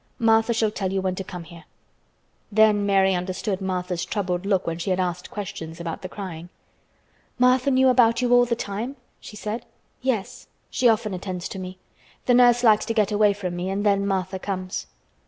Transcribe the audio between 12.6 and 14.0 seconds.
likes to get away from me and